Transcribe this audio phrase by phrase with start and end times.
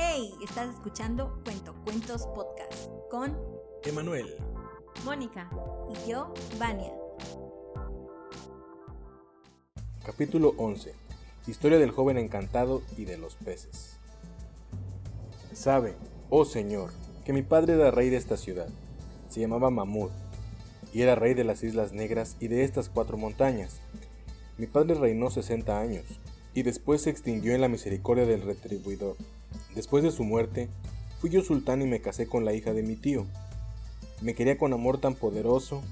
[0.00, 3.36] Hey, estás escuchando Cuento Cuentos Podcast con
[3.82, 4.32] Emanuel,
[5.04, 5.50] Mónica
[5.90, 6.92] y yo, Vania.
[10.06, 10.94] Capítulo 11.
[11.48, 13.96] Historia del joven encantado y de los peces.
[15.52, 15.96] Sabe,
[16.30, 16.92] oh Señor,
[17.24, 18.68] que mi padre era rey de esta ciudad.
[19.28, 20.10] Se llamaba Mahmud
[20.94, 23.80] y era rey de las Islas Negras y de estas cuatro montañas.
[24.58, 26.04] Mi padre reinó 60 años
[26.54, 29.16] y después se extinguió en la misericordia del retribuidor.
[29.78, 30.68] Después de su muerte,
[31.20, 33.26] fui yo sultán y me casé con la hija de mi tío.
[34.20, 35.82] Me quería con amor tan poderoso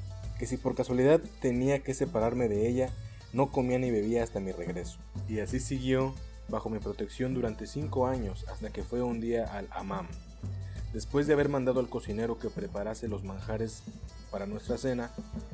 [0.40, 2.90] que si por casualidad tenía que separarme de ella,
[3.32, 4.98] no comía ni bebía hasta mi regreso.
[5.28, 6.16] Y así siguió
[6.48, 10.08] bajo mi protección durante cinco años hasta que fue un día al Amam.
[10.92, 13.84] Después de haber mandado al cocinero que preparase los manjares
[14.32, 15.12] para nuestra cena,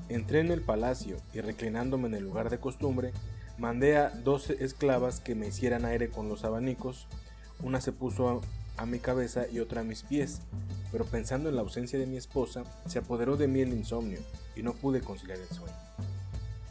[0.08, 3.12] entré en el palacio y reclinándome en el lugar de costumbre,
[3.58, 7.08] mandé a doce esclavas que me hicieran aire con los abanicos,
[7.62, 8.42] una se puso
[8.76, 10.40] a, mi cabeza y otra a mis pies,
[10.90, 14.18] pero pensando en la ausencia de mi esposa, se apoderó de mí el insomnio
[14.56, 15.76] y no pude conciliar el sueño,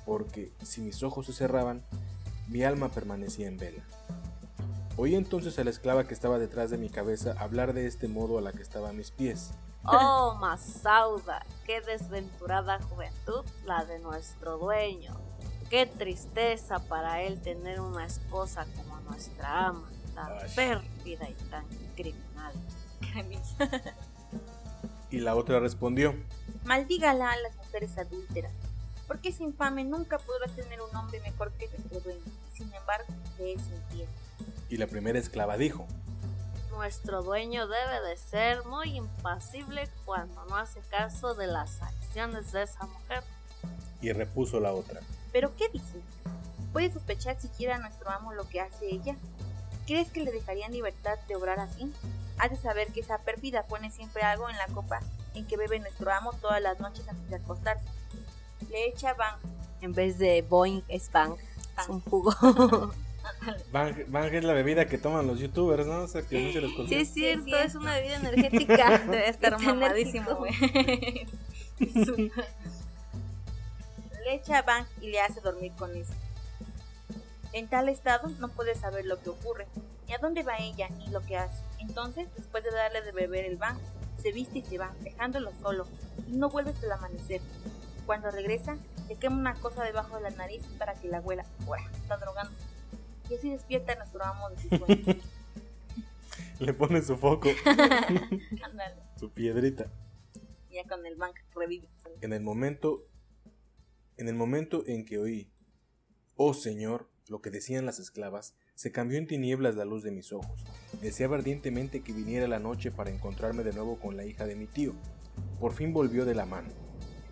[0.06, 1.84] porque si mis ojos se cerraban,
[2.47, 3.84] mi alma permanecía en vela.
[4.97, 8.38] Oí entonces a la esclava que estaba detrás de mi cabeza hablar de este modo
[8.38, 9.52] a la que estaba a mis pies.
[9.86, 15.16] Oh, Masauda, qué desventurada juventud la de nuestro dueño.
[15.69, 19.89] Qué tristeza para él tener una esposa como nuestra ama,
[20.27, 20.52] tan Ay.
[20.55, 22.53] pérfida y tan criminal.
[25.09, 26.16] Y la otra respondió,
[26.63, 28.53] Maldígala a las mujeres adúlteras,
[29.08, 32.22] porque ese infame nunca podrá tener un hombre mejor que nuestro dueño,
[32.53, 34.08] sin embargo le es infiel.
[34.69, 35.86] y la primera esclava dijo,
[36.69, 42.63] Nuestro dueño debe de ser muy impasible cuando no hace caso de las acciones de
[42.63, 43.22] esa mujer.
[44.02, 45.02] y repuso la otra,
[45.33, 46.03] ¿Pero qué dices?
[46.72, 49.17] ¿Puede sospechar siquiera a nuestro amo lo que hace ella?
[49.92, 51.92] ¿Crees que le dejaría en libertad de obrar así?
[52.38, 55.02] Has de saber que esa pérfida pone siempre algo en la copa
[55.36, 57.84] en que bebe nuestro amo todas las noches antes de acostarse.
[58.69, 59.35] Le echa van,
[59.81, 61.35] En vez de Boeing es Bang.
[61.78, 62.34] Es un jugo.
[63.74, 66.03] Bang, Bang es la bebida que toman los youtubers, ¿no?
[66.03, 68.97] O sea, que no se les Sí, es cierto, es una bebida energética.
[69.08, 70.53] Debe estar mamadísimo, güey.
[74.23, 76.13] le echa van y le hace dormir con eso.
[77.53, 79.67] En tal estado no puede saber lo que ocurre,
[80.07, 81.63] ni a dónde va ella, ni lo que hace.
[81.79, 83.78] Entonces, después de darle de beber el van,
[84.22, 85.88] se viste y se va, dejándolo solo,
[86.28, 87.41] y no vuelve hasta el amanecer.
[88.06, 88.78] Cuando regresa,
[89.09, 91.81] le quema una cosa debajo de la nariz para que la abuela, ¡buah!
[92.01, 92.53] está drogando.
[93.29, 95.22] Y así despierta a nuestro amo de su sueño.
[96.59, 97.50] Le pone su foco,
[99.17, 99.88] su piedrita.
[100.69, 101.90] ya con el van revive.
[102.22, 103.03] En el momento,
[104.17, 105.51] en el momento en que oí,
[106.35, 110.34] oh Señor, lo que decían las esclavas, se cambió en tinieblas la luz de mis
[110.34, 110.66] ojos.
[111.02, 114.68] Deseaba ardientemente que viniera la noche para encontrarme de nuevo con la hija de mi
[114.68, 114.92] tío.
[115.58, 116.68] Por fin volvió de la mano.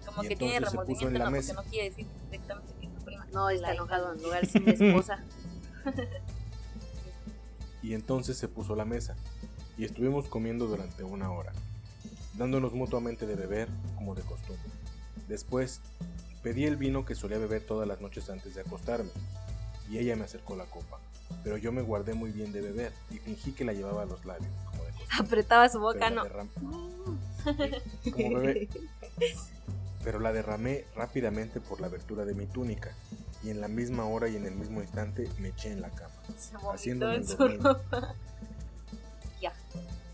[0.05, 1.53] Como Y que tiene se puso en remordimiento, la no, mesa.
[1.53, 3.25] no quiere decir directamente que es su prima.
[3.33, 3.83] No, está La hija.
[4.15, 5.23] en lugar de mi esposa.
[7.81, 9.15] Y entonces se puso la mesa,
[9.77, 11.53] y estuvimos comiendo durante una hora,
[12.37, 14.69] dándonos mutuamente de beber como de costumbre.
[15.29, 15.79] Después,
[16.43, 19.11] pedí el vino que solía beber todas las noches antes de acostarme,
[19.89, 20.99] y ella me acercó la copa,
[21.43, 24.23] pero yo me guardé muy bien de beber y fingí que la llevaba a los
[24.25, 25.17] labios, como de costumbre.
[25.19, 26.23] Apretaba su boca, no.
[28.11, 28.67] como bebé.
[30.03, 32.91] Pero la derramé rápidamente por la abertura de mi túnica,
[33.43, 36.13] y en la misma hora y en el mismo instante me eché en la cama.
[36.73, 38.15] Haciéndome en su ropa.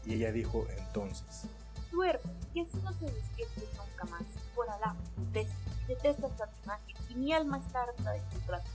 [0.05, 1.47] Y ella dijo entonces,
[1.91, 4.21] Duerme, y así no te despiertes nunca más.
[4.53, 4.95] Por Alá,
[5.33, 5.55] detesto,
[5.87, 8.69] detesto esta imagen, y mi alma está harta de tu trato.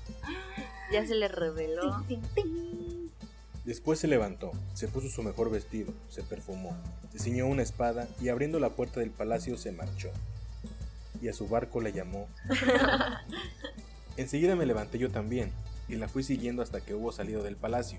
[0.92, 2.02] Ya se le reveló.
[2.08, 3.10] Tin, tin, tin.
[3.64, 6.76] Después se levantó, se puso su mejor vestido, se perfumó,
[7.12, 10.10] se ciñó una espada y abriendo la puerta del palacio se marchó.
[11.20, 12.26] Y a su barco le llamó.
[14.16, 15.52] Enseguida me levanté yo también,
[15.88, 17.98] y la fui siguiendo hasta que hubo salido del palacio,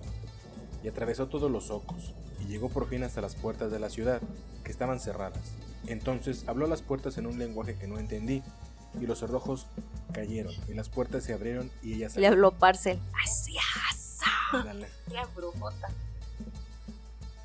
[0.83, 4.19] y atravesó todos los ocos, y llegó por fin hasta las puertas de la ciudad,
[4.63, 5.53] que estaban cerradas.
[5.87, 8.41] Entonces habló a las puertas en un lenguaje que no entendí,
[8.99, 9.67] y los cerrojos
[10.13, 12.29] cayeron, y las puertas se abrieron, y ella Le salió.
[12.29, 12.99] habló Parcel.
[13.23, 13.55] Así,
[13.89, 14.63] asa.
[14.65, 14.87] Dale.
[15.09, 15.89] Era brujota.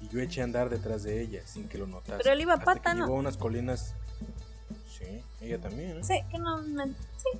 [0.00, 2.19] Y yo eché a andar detrás de ella sin que lo notase.
[2.22, 3.04] Pero él iba a hasta pata, que ¿no?
[3.06, 3.94] llegó a unas colinas.
[4.98, 5.98] Sí, ella también.
[5.98, 6.04] ¿eh?
[6.04, 7.38] Sí, que no, no, sí.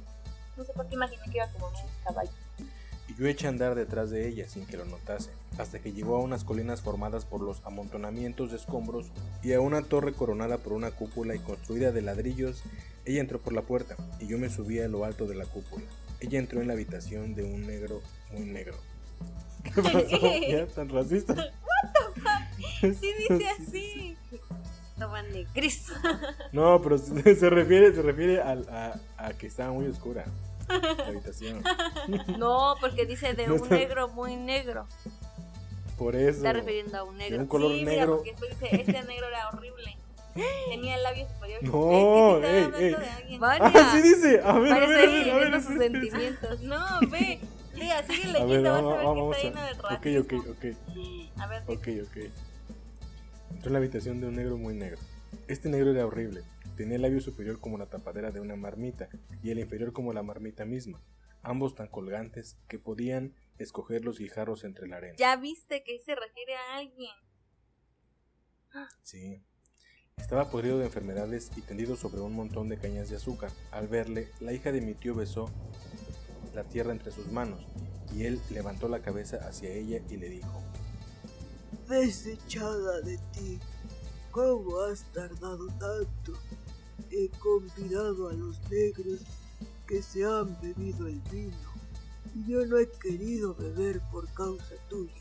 [0.56, 1.75] No sé por qué imaginé que iba como un
[2.05, 2.31] caballo.
[3.19, 6.21] Yo eché a andar detrás de ella sin que lo notase, hasta que llegó a
[6.21, 9.07] unas colinas formadas por los amontonamientos de escombros
[9.43, 12.63] y a una torre coronada por una cúpula y construida de ladrillos.
[13.07, 15.85] Ella entró por la puerta y yo me subí a lo alto de la cúpula.
[16.21, 18.03] Ella entró en la habitación de un negro
[18.33, 18.77] muy negro.
[19.65, 20.21] ¿Qué pasó?
[20.49, 21.35] ¿Ya tan racista?
[22.81, 24.17] Sí dice así.
[26.53, 30.25] No, pero se refiere, se refiere al- a, a que estaba muy oscura
[30.69, 31.63] la habitación.
[32.39, 34.87] No, porque dice de No un está- negro muy negro.
[35.99, 36.39] Por eso.
[36.39, 37.41] Está refiriendo a un De negro.
[37.43, 38.17] un color sí, mira, negro.
[38.17, 39.97] porque después dice, este negro era horrible.
[40.69, 41.63] Tenía el labio superior.
[41.63, 43.31] No, Es que sí ey, ey.
[43.33, 43.39] de.
[43.39, 43.65] Vaya.
[43.75, 44.41] Ah, dice.
[44.45, 46.61] A ver, a ver, a ver, sus sentimientos.
[46.61, 47.41] No, ve.
[47.75, 49.95] Lea, sigue leyendo, vas vamos, a ver vamos que está lleno de a.
[49.95, 50.51] Ok, racismo.
[50.51, 51.41] ok, ok.
[51.41, 52.17] A ver, Ok, ok.
[53.53, 54.99] Entró en la habitación de un negro muy negro.
[55.49, 56.43] Este negro era horrible.
[56.76, 59.08] Tenía el labio superior como la tapadera de una marmita
[59.43, 61.02] y el inferior como la marmita misma,
[61.43, 65.17] ambos tan colgantes que podían escoger los guijarros entre la arena.
[65.17, 67.14] ya viste que se refiere a alguien.
[69.02, 69.43] Sí.
[70.19, 73.50] Estaba podrido de enfermedades y tendido sobre un montón de cañas de azúcar.
[73.70, 75.50] Al verle, la hija de mi tío besó
[76.55, 77.67] la tierra entre sus manos
[78.14, 80.62] y él levantó la cabeza hacia ella y le dijo,
[81.88, 83.58] Desechada de ti,
[84.31, 86.32] ¿cómo has tardado tanto?
[87.19, 89.21] He convidado a los negros
[89.87, 91.57] que se han bebido el vino
[92.35, 95.13] y yo no he querido beber por causa tuya.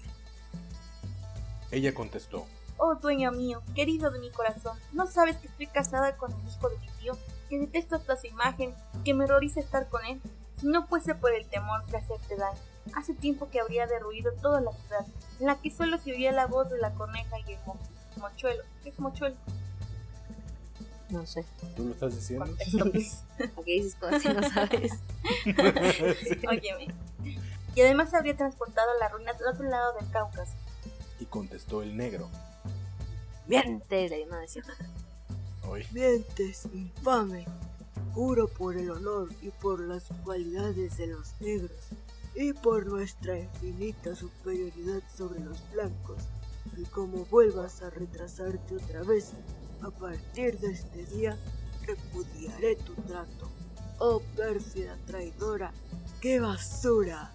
[1.71, 2.45] ella contestó,
[2.77, 6.67] Oh, dueño mío, querido de mi corazón, ¿no sabes que estoy casada con el hijo
[6.69, 7.13] de mi tío?
[7.49, 8.73] Que detesto hasta su imagen,
[9.05, 10.19] que me horroriza estar con él.
[10.59, 12.59] Si no fuese por el temor de hacerte daño,
[12.93, 15.05] hace tiempo que habría derruido toda la ciudad,
[15.39, 17.79] en la que solo se oía la voz de la coneja y el mo-
[18.17, 18.63] mochuelo.
[18.83, 19.37] ¿Qué es mochuelo?
[21.09, 21.45] No sé.
[21.75, 22.45] ¿tú lo estás diciendo?
[22.45, 23.17] Contexto, please.
[23.53, 24.93] ¿Por qué dices cosas si no sabes?
[26.47, 26.87] Óyeme.
[27.75, 30.53] Y además se habría transportado la ruina del otro lado del Cáucaso.
[31.19, 32.29] Y contestó el negro,
[33.47, 34.63] Miente, le no decía.
[35.67, 35.85] hoy.
[35.91, 37.45] Mientes, infame.
[38.13, 41.71] Juro por el honor y por las cualidades de los negros
[42.33, 46.17] y por nuestra infinita superioridad sobre los blancos.
[46.77, 49.33] Y como vuelvas a retrasarte otra vez,
[49.81, 51.37] a partir de este día
[51.85, 53.49] repudiaré tu trato.
[53.99, 55.71] Oh pérfida traidora,
[56.21, 57.31] qué basura.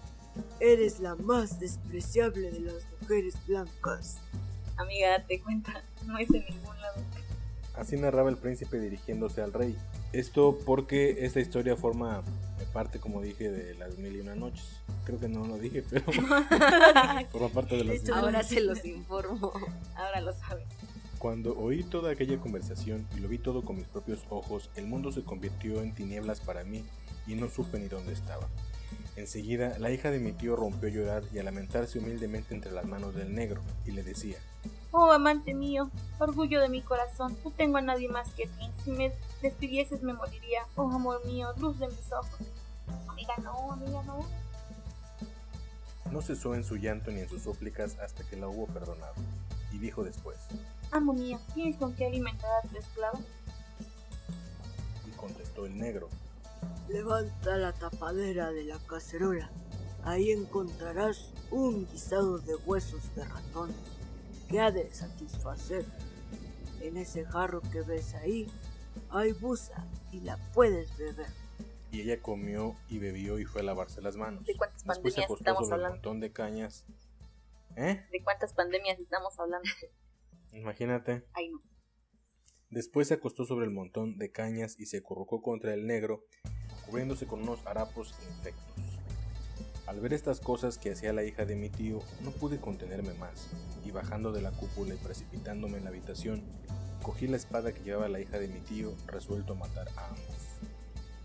[0.59, 4.17] Eres la más despreciable de las mujeres blancas.
[4.77, 7.01] Amiga, date cuenta, no es en ningún lado.
[7.75, 9.77] Así narraba el príncipe dirigiéndose al rey.
[10.13, 12.23] Esto porque esta historia forma
[12.71, 14.81] parte, como dije, de las mil y una noches.
[15.05, 16.05] Creo que no lo dije, pero
[17.31, 19.51] forma parte de las mil y una Ahora se los informo.
[19.95, 20.65] Ahora lo sabes.
[21.21, 25.11] Cuando oí toda aquella conversación y lo vi todo con mis propios ojos, el mundo
[25.11, 26.83] se convirtió en tinieblas para mí
[27.27, 28.47] y no supe ni dónde estaba.
[29.15, 32.85] Enseguida, la hija de mi tío rompió a llorar y a lamentarse humildemente entre las
[32.85, 34.37] manos del negro, y le decía,
[34.89, 38.71] Oh, amante mío, orgullo de mi corazón, no tengo a nadie más que ti.
[38.83, 39.13] Si me
[39.43, 40.65] despidieses me moriría.
[40.75, 42.47] Oh, amor mío, luz de mis ojos.
[43.07, 44.25] Amiga, no, amiga, no.
[46.11, 49.13] no cesó en su llanto ni en sus súplicas hasta que la hubo perdonado,
[49.71, 50.39] y dijo después,
[50.91, 53.19] Amo mío, ¿tienes con qué alimentar a tu esclavo?
[55.07, 56.09] y contestó el negro,
[56.89, 59.49] Levanta la tapadera de la cacerola.
[60.03, 63.71] Ahí encontrarás un guisado de huesos de ratón
[64.49, 65.85] que ha de satisfacer.
[66.81, 68.51] En ese jarro que ves ahí
[69.09, 71.27] hay busa y la puedes beber.
[71.91, 74.45] y ella comió y bebió y fue a lavarse las manos.
[74.45, 75.95] ¿De cuántas Después se pandemias acostó estamos sobre un hablando?
[75.95, 76.85] montón de cañas.
[77.77, 78.05] ¿Eh?
[78.11, 79.69] ¿De cuántas pandemias estamos hablando?
[80.51, 81.23] Imagínate.
[81.33, 81.61] Ay, no.
[82.71, 86.23] Después se acostó sobre el montón de cañas y se acurrucó contra el negro,
[86.85, 88.85] cubriéndose con unos harapos infectos.
[89.87, 93.49] Al ver estas cosas que hacía la hija de mi tío, no pude contenerme más,
[93.83, 96.43] y bajando de la cúpula y precipitándome en la habitación,
[97.03, 100.61] cogí la espada que llevaba la hija de mi tío, resuelto a matar a ambos.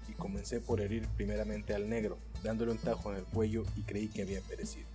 [0.09, 4.09] Y comencé por herir primeramente al negro, dándole un tajo en el cuello y creí
[4.09, 4.89] que había perecido.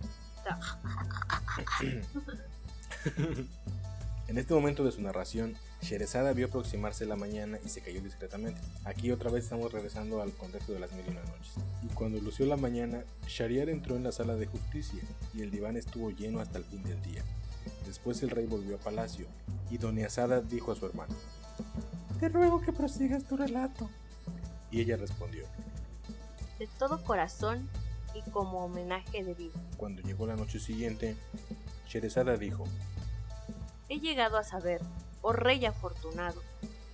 [4.32, 8.58] En este momento de su narración, Sherezada vio aproximarse la mañana y se cayó discretamente.
[8.82, 11.52] Aquí otra vez estamos regresando al contexto de las mil y una noches.
[11.82, 15.02] Y cuando lució la mañana, Shariar entró en la sala de justicia
[15.34, 17.22] y el diván estuvo lleno hasta el fin del día.
[17.86, 19.26] Después el rey volvió a palacio
[19.70, 21.14] y Doña Asada dijo a su hermano,
[22.18, 23.90] Te ruego que prosigas tu relato.
[24.70, 25.44] Y ella respondió,
[26.58, 27.68] De todo corazón
[28.14, 29.52] y como homenaje debido.
[29.76, 31.16] cuando llegó la noche siguiente,
[31.86, 32.64] Sherezada dijo,
[33.92, 34.80] He llegado a saber,
[35.20, 36.40] oh rey afortunado,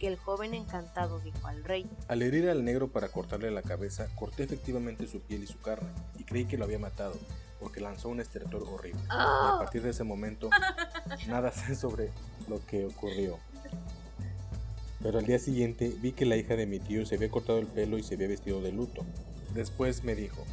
[0.00, 4.08] que el joven encantado dijo al rey, Al herir al negro para cortarle la cabeza,
[4.16, 5.88] corté efectivamente su piel y su carne,
[6.18, 7.14] y creí que lo había matado,
[7.60, 9.00] porque lanzó un estertor horrible.
[9.00, 10.50] Y a partir de ese momento,
[11.28, 12.10] nada sé sobre
[12.48, 13.38] lo que ocurrió.
[15.00, 17.68] Pero al día siguiente vi que la hija de mi tío se había cortado el
[17.68, 19.06] pelo y se había vestido de luto.
[19.54, 20.44] Después me dijo,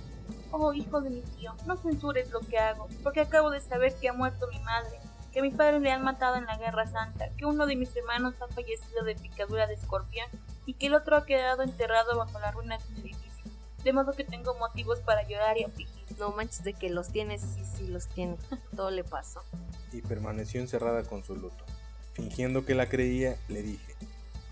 [0.51, 4.09] Oh, hijo de mi tío, no censures lo que hago, porque acabo de saber que
[4.09, 4.99] ha muerto mi madre.
[5.36, 7.94] Que a mi padre le han matado en la Guerra Santa, que uno de mis
[7.94, 10.25] hermanos ha fallecido de picadura de escorpión
[10.65, 13.44] y que el otro ha quedado enterrado bajo la ruina de un edificio.
[13.84, 16.06] De modo que tengo motivos para llorar y afligir.
[16.20, 18.38] No manches de que los tienes, sí, sí los tiene.
[18.77, 19.44] Todo le pasó.
[19.92, 21.65] y permaneció encerrada con su luto.
[22.13, 23.94] Fingiendo que la creía, le dije,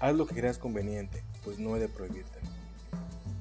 [0.02, 2.40] haz lo que creas conveniente, pues no he de prohibirte.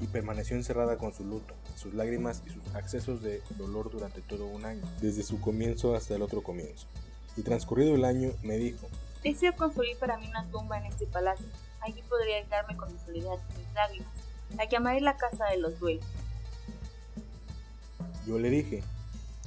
[0.00, 4.46] Y permaneció encerrada con su luto, sus lágrimas y sus accesos de dolor durante todo
[4.46, 6.86] un año, desde su comienzo hasta el otro comienzo.
[7.36, 8.86] Y transcurrido el año, me dijo,
[9.22, 11.46] Deseo construir para mí una tumba en este palacio.
[11.80, 12.44] Allí podría
[12.76, 14.12] con mi soledad y mis lágrimas.
[14.56, 16.04] La llamaré la casa de los duelos.
[18.26, 18.82] yo le dije,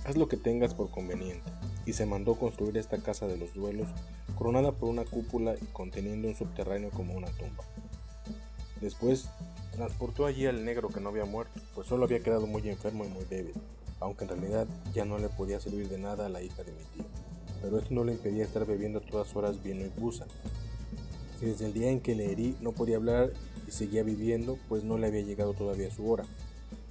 [0.05, 1.43] haz lo que tengas por conveniente.
[1.85, 3.87] Y se mandó construir esta casa de los duelos,
[4.37, 7.63] coronada por una cúpula y conteniendo un subterráneo como una tumba.
[8.81, 9.29] Después
[9.71, 13.09] transportó allí al negro que no había muerto, pues solo había quedado muy enfermo y
[13.09, 13.53] muy débil,
[13.99, 16.83] aunque en realidad ya no le podía servir de nada a la hija de mi
[16.85, 17.24] tío.
[17.65, 20.27] Pero esto no le impedía estar bebiendo a todas horas vino y busa.
[21.41, 23.33] Desde el día en que le herí no podía hablar
[23.67, 26.25] y seguía viviendo, pues no le había llegado todavía su hora.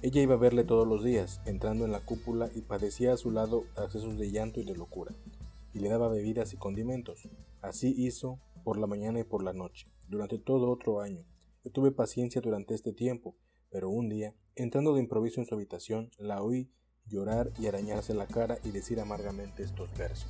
[0.01, 3.31] Ella iba a verle todos los días, entrando en la cúpula y padecía a su
[3.31, 5.13] lado accesos de llanto y de locura,
[5.73, 7.29] y le daba bebidas y condimentos.
[7.61, 11.23] Así hizo por la mañana y por la noche, durante todo otro año.
[11.63, 13.37] Yo tuve paciencia durante este tiempo,
[13.69, 16.69] pero un día, entrando de improviso en su habitación, la oí
[17.07, 20.27] llorar y arañarse la cara y decir amargamente estos versos.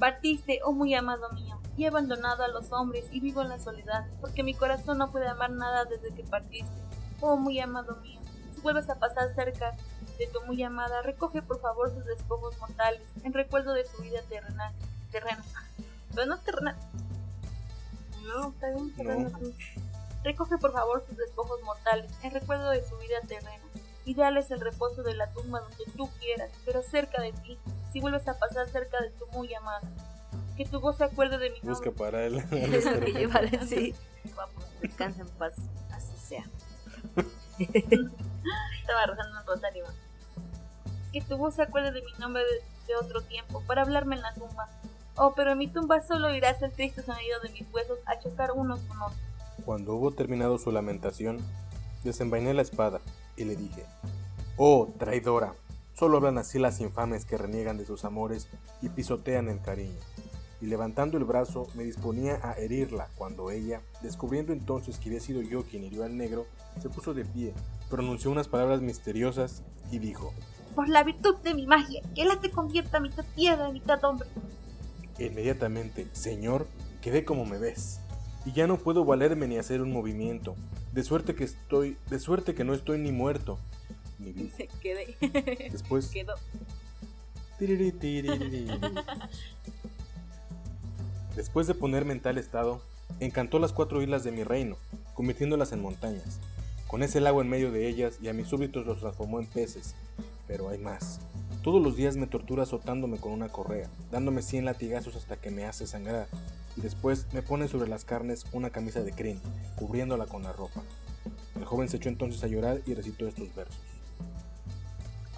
[0.00, 3.58] Partiste, oh muy amado mío, y he abandonado a los hombres y vivo en la
[3.58, 6.72] soledad, porque mi corazón no puede amar nada desde que partiste.
[7.20, 8.18] Oh muy amado mío,
[8.54, 9.76] si vuelves a pasar cerca
[10.18, 14.22] de tu muy amada, recoge por favor sus despojos mortales, en recuerdo de su vida
[14.26, 14.72] terrenal.
[15.12, 15.44] Terrena.
[16.14, 16.76] Pero no terrenal.
[18.22, 19.38] No, está bien, terrena.
[20.24, 23.64] Recoge por favor sus despojos mortales, en recuerdo de su vida terrena,
[24.06, 27.58] y dales el reposo de la tumba donde tú quieras, pero cerca de ti,
[27.92, 29.80] si vuelves a pasar cerca de tu muy amada.
[30.56, 31.92] Que tu voz se acuerde de mi Busca nombre.
[31.92, 32.36] para él.
[32.52, 33.94] Es lo que yo iba a decir.
[34.36, 35.54] Vamos, Descansa en paz.
[35.92, 36.44] Así sea.
[37.58, 39.84] estaba rezando un rosario.
[41.12, 44.22] Que tu voz se acuerde de mi nombre de, de otro tiempo, para hablarme en
[44.22, 44.68] la tumba.
[45.16, 48.52] Oh, pero en mi tumba solo oirás el triste sonido de mis huesos a chocar
[48.52, 49.18] unos con otros.
[49.64, 51.38] Cuando hubo terminado su lamentación,
[52.04, 53.00] desenvainé la espada
[53.36, 53.84] y le dije,
[54.56, 55.54] Oh, traidora,
[55.94, 58.48] solo hablan así las infames que reniegan de sus amores
[58.82, 59.98] y pisotean el cariño.
[60.60, 65.40] Y levantando el brazo me disponía a herirla cuando ella, descubriendo entonces que había sido
[65.40, 66.46] yo quien hirió al negro,
[66.80, 67.54] se puso de pie,
[67.88, 70.34] pronunció unas palabras misteriosas y dijo,
[70.74, 74.28] Por la virtud de mi magia, que la te convierta mitad piedra y mitad hombre.
[75.18, 76.66] E Inmediatamente, Señor,
[77.00, 78.00] quedé como me ves,
[78.44, 80.56] y ya no puedo valerme ni hacer un movimiento,
[80.92, 83.58] de suerte que estoy, de suerte que no estoy ni muerto,
[84.20, 84.48] ni.
[84.56, 85.16] Se quedé.
[85.70, 86.34] Después, Quedó.
[91.36, 92.80] después de ponerme en tal estado,
[93.18, 94.76] encantó las cuatro islas de mi reino,
[95.14, 96.38] convirtiéndolas en montañas.
[96.86, 99.94] Con ese lago en medio de ellas y a mis súbditos los transformó en peces.
[100.46, 101.20] Pero hay más.
[101.62, 105.66] Todos los días me tortura azotándome con una correa, dándome cien latigazos hasta que me
[105.66, 106.26] hace sangrar,
[106.76, 109.40] y después me pone sobre las carnes una camisa de crin,
[109.76, 110.82] cubriéndola con la ropa.
[111.54, 113.76] El joven se echó entonces a llorar y recitó estos versos.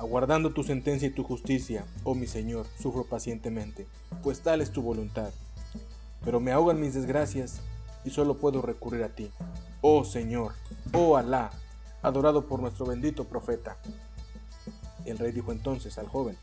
[0.03, 3.87] Aguardando tu sentencia y tu justicia, oh mi Señor, sufro pacientemente,
[4.25, 5.31] pues tal es tu voluntad.
[6.25, 7.61] Pero me ahogan mis desgracias
[8.05, 9.31] y solo puedo recurrir a ti.
[9.81, 10.55] Oh Señor,
[10.93, 11.53] oh Alá,
[12.03, 13.77] adorado por nuestro bendito profeta.
[15.05, 16.37] El rey dijo entonces al joven,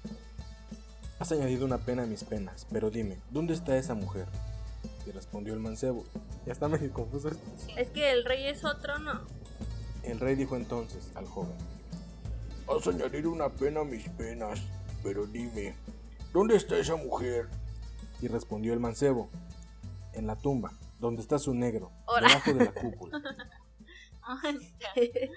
[1.20, 4.28] Has añadido una pena a mis penas, pero dime, ¿dónde está esa mujer?
[5.06, 6.06] Y respondió el mancebo,
[6.46, 7.44] ya está medio confuso esto.
[7.75, 9.20] Es que el rey es otro, ¿no?
[10.04, 11.58] El rey dijo entonces al joven,
[12.70, 14.62] Has añadido una pena a mis penas,
[15.04, 15.76] pero dime,
[16.34, 17.48] ¿dónde está esa mujer?
[18.22, 19.30] y respondió el mancebo,
[20.14, 23.22] en la tumba, donde está su negro, debajo de la cúpula.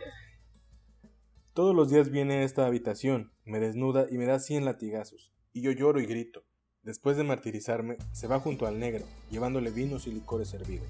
[1.54, 5.62] Todos los días viene a esta habitación, me desnuda y me da cien latigazos, y
[5.62, 6.44] yo lloro y grito.
[6.82, 10.88] Después de martirizarme, se va junto al negro, llevándole vinos y licores servidos.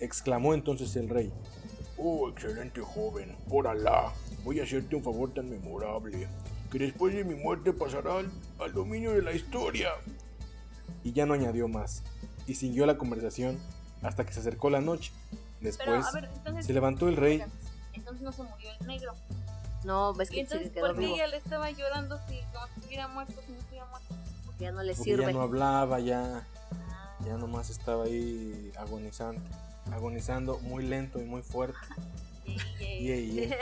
[0.00, 1.30] Exclamó entonces el rey,
[1.98, 4.12] Oh, excelente joven, por Alá,
[4.44, 6.26] voy a hacerte un favor tan memorable,
[6.70, 8.30] que después de mi muerte pasará al,
[8.60, 9.90] al dominio de la historia.
[11.04, 12.02] y ya no añadió más,
[12.46, 13.58] y siguió la conversación
[14.02, 15.12] hasta que se acercó la noche.
[15.30, 16.66] Pero, Después a ver, entonces.
[16.66, 17.42] se levantó el rey,
[17.92, 19.14] Entonces no se murió el negro.
[19.84, 21.14] No, ves Y que se entonces, quedó ¿por qué vivo.
[21.16, 24.14] ella le estaba llorando si no estuviera muerto, si no estuviera muerto?
[24.46, 25.24] Porque ya no le porque sirve.
[25.26, 26.46] ya no hablaba, ya,
[27.24, 29.42] ya nomás estaba ahí agonizante,
[29.90, 31.78] agonizando muy lento y muy fuerte.
[32.78, 33.32] Yey.
[33.32, 33.50] yey.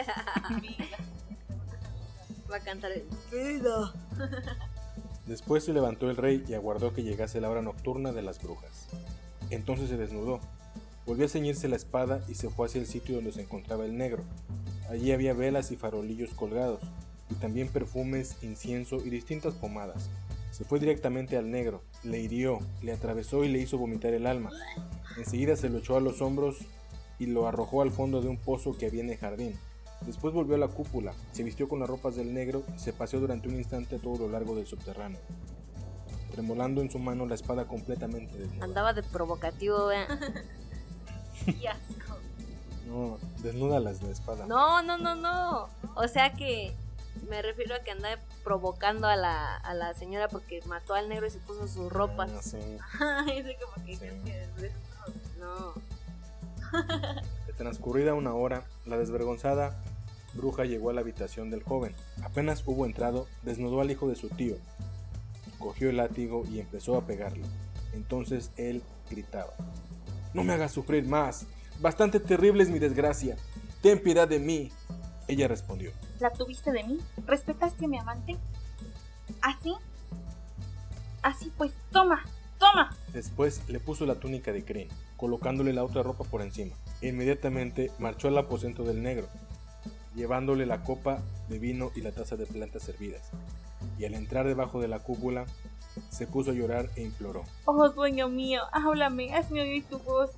[2.51, 3.05] Va a cantar el...
[3.31, 3.93] Vida,
[5.27, 8.89] Después se levantó el rey y aguardó que llegase la hora nocturna de las brujas.
[9.51, 10.41] Entonces se desnudó,
[11.07, 13.97] volvió a ceñirse la espada y se fue hacia el sitio donde se encontraba el
[13.97, 14.25] negro.
[14.89, 16.81] Allí había velas y farolillos colgados,
[17.31, 20.11] y también perfumes, incienso y distintas pomadas.
[20.51, 24.51] Se fue directamente al negro, le hirió, le atravesó y le hizo vomitar el alma.
[25.17, 26.59] Enseguida se lo echó a los hombros
[27.19, 29.59] y lo arrojó al fondo de un pozo que había en el jardín.
[30.03, 33.21] Después volvió a la cúpula, se vistió con las ropas del negro y se paseó
[33.21, 35.21] durante un instante a todo lo largo del subterráneo,
[36.33, 38.65] tremolando en su mano la espada completamente desnuda.
[38.65, 40.09] Andaba de provocativo, vean.
[41.45, 42.17] Qué asco.
[42.89, 44.47] No, desnuda la espada.
[44.47, 45.69] No, no, no, no.
[45.95, 46.75] O sea que
[47.29, 51.27] me refiero a que andaba provocando a la, a la señora porque mató al negro
[51.27, 52.31] y se puso sus ropas.
[52.35, 52.59] Ah, sí.
[53.01, 54.01] Ay, como que Sí.
[54.01, 54.71] que-
[55.39, 55.75] No.
[57.47, 59.83] De transcurrida una hora, la desvergonzada
[60.35, 61.95] bruja llegó a la habitación del joven.
[62.23, 64.57] Apenas hubo entrado, desnudó al hijo de su tío,
[65.59, 67.45] cogió el látigo y empezó a pegarle.
[67.93, 69.53] Entonces él gritaba:
[70.33, 71.47] No me hagas sufrir más.
[71.81, 73.37] Bastante terrible es mi desgracia.
[73.83, 74.71] Ten piedad de mí.
[75.29, 76.99] Ella respondió: ¿La tuviste de mí?
[77.27, 78.37] ¿Respetaste a mi amante?
[79.43, 79.75] ¿Así?
[81.23, 82.25] Así pues, toma,
[82.59, 82.97] toma.
[83.13, 86.75] Después le puso la túnica de crin, colocándole la otra ropa por encima.
[87.01, 89.29] E inmediatamente marchó al aposento del negro,
[90.15, 93.31] llevándole la copa de vino y la taza de plantas servidas.
[93.99, 95.47] Y al entrar debajo de la cúpula,
[96.09, 97.45] se puso a llorar e imploró.
[97.67, 100.31] Oh, dueño mío, háblame, hazme oír tu voz.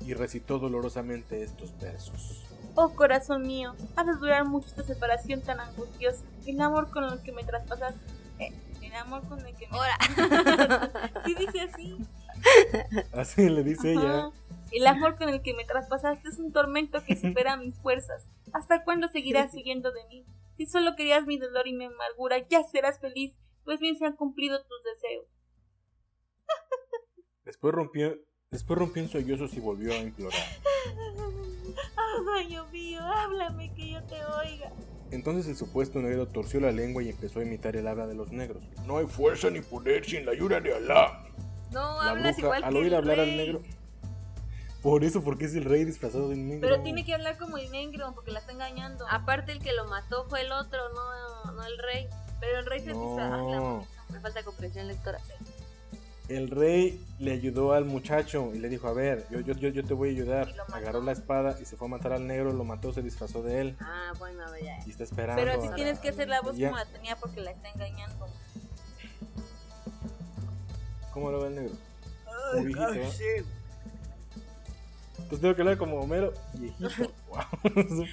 [0.00, 2.44] Y recitó dolorosamente estos versos.
[2.76, 6.24] Oh, corazón mío, ha de durar mucho esta separación tan angustiosa.
[6.46, 8.00] El amor con el que me traspasaste.
[8.40, 8.52] eh,
[8.82, 9.76] el amor con el que me...
[9.76, 9.96] Ahora.
[11.24, 11.98] Sí dice así.
[13.12, 14.30] Así le dice ella.
[14.72, 18.28] El amor con el que me traspasaste es un tormento que supera mis fuerzas.
[18.52, 20.26] ¿Hasta cuándo seguirás huyendo de mí?
[20.56, 24.16] Si solo querías mi dolor y mi amargura, ya serás feliz, pues bien se han
[24.16, 25.26] cumplido tus deseos.
[27.44, 28.16] Después rompió,
[28.50, 30.40] después rompió en sollozos y volvió a implorar.
[32.18, 34.70] Ah, dueño mío, háblame que yo te oiga.
[35.10, 38.30] Entonces el supuesto negro torció la lengua y empezó a imitar el habla de los
[38.32, 38.62] negros.
[38.86, 41.24] No hay fuerza ni poder sin la ayuda de Alá.
[41.70, 43.36] No, La hablas bruja, igual al que oír el hablar al rey.
[43.36, 43.62] negro.
[44.82, 46.68] Por eso, porque es el rey disfrazado de negro.
[46.68, 49.06] Pero tiene que hablar como el negro, porque la está engañando.
[49.08, 52.06] Aparte el que lo mató fue el otro, no, no el rey.
[52.40, 55.18] Pero el rey se dice, "Ay, la No, Me falta comprensión lectora.
[56.28, 59.84] El rey le ayudó al muchacho y le dijo, a ver, yo, yo, yo, yo
[59.84, 60.54] te voy a ayudar.
[60.72, 63.60] Agarró la espada y se fue a matar al negro, lo mató, se disfrazó de
[63.60, 64.78] él Ah, bueno, ya.
[64.86, 65.42] y está esperando.
[65.42, 66.70] Pero así a- tienes que hacer la voz Ya.
[66.70, 68.26] como la tenía porque la está engañando.
[71.12, 71.74] ¿Cómo lo ve el negro?
[72.54, 73.10] Ay, viejito, ay, ¿eh?
[73.12, 74.42] sí.
[75.28, 76.88] Pues tengo que hablar como Homero, viejito.
[77.28, 78.06] Wow.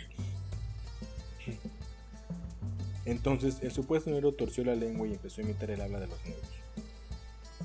[3.05, 6.23] Entonces el supuesto negro torció la lengua y empezó a imitar el habla de los
[6.23, 6.50] negros.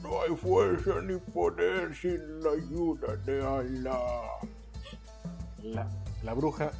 [0.02, 4.00] No hay fuerza ni poder sin la ayuda de Alá.
[5.62, 5.88] La,
[6.22, 6.70] la bruja,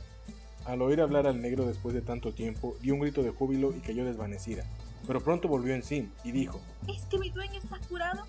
[0.64, 3.81] al oír hablar al negro después de tanto tiempo, dio un grito de júbilo y
[3.81, 4.64] cayó desvanecida.
[5.07, 8.24] Pero pronto volvió en sí y dijo, ¿Es que mi dueño está curado?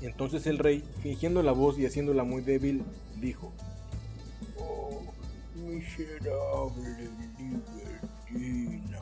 [0.00, 2.82] y entonces el rey, fingiendo la voz y haciéndola muy débil,
[3.20, 3.52] dijo,
[4.58, 5.02] Oh,
[5.56, 7.10] miserable
[8.30, 8.99] libertina.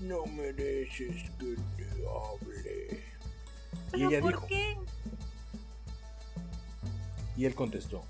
[0.00, 3.04] No mereces que te hable.
[3.88, 4.76] y ¿Pero ella por dijo, qué?
[7.36, 8.04] y él contestó,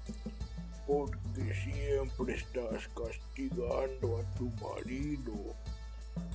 [0.86, 5.34] Porque siempre estás castigando a tu marido.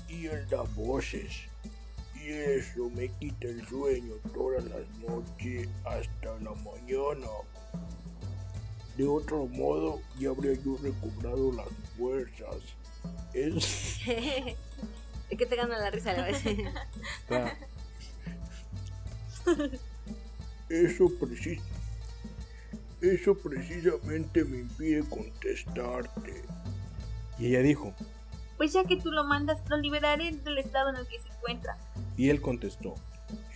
[0.07, 1.33] Y él da voces.
[2.15, 7.27] Y eso me quita el sueño todas las noches hasta la mañana.
[8.95, 12.57] De otro modo, ya habría yo recobrado las fuerzas.
[13.33, 13.99] Es
[15.33, 16.13] ¿De qué te gana la risa?
[16.13, 16.63] Le voy a decir.
[17.21, 17.57] está,
[20.69, 21.59] Eso, precis-
[23.01, 26.43] eso precisamente me impide contestarte.
[27.39, 27.95] y ella dijo,
[28.57, 31.79] Pues ya que tú lo mandas, lo liberaré del estado en el que se encuentra.
[32.15, 32.93] y él contestó,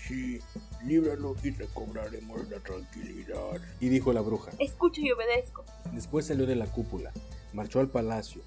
[0.07, 0.39] Sí,
[0.83, 3.61] líbralo y recobraremos la tranquilidad.
[3.79, 5.63] y dijo la bruja, Escucho y obedezco.
[5.93, 7.11] Después salió de la cúpula,
[7.53, 8.41] marchó al palacio,